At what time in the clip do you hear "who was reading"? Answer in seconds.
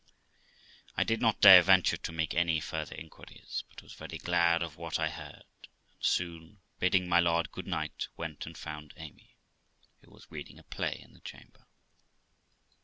10.03-10.57